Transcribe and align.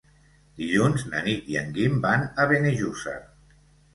Dilluns 0.59 1.03
na 1.09 1.19
Nit 1.27 1.51
i 1.55 1.59
en 1.61 1.69
Guim 1.77 2.01
van 2.07 2.25
a 2.45 2.47
Benejússer. 2.53 3.17